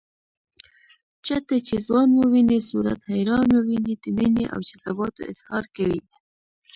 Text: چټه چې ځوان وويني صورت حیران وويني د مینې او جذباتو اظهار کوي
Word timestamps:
چټه 1.25 1.57
چې 1.67 1.75
ځوان 1.87 2.09
وويني 2.13 2.59
صورت 2.69 2.99
حیران 3.11 3.47
وويني 3.51 3.93
د 4.03 4.05
مینې 4.17 4.45
او 4.53 4.59
جذباتو 4.69 5.21
اظهار 5.31 5.63
کوي 5.75 6.01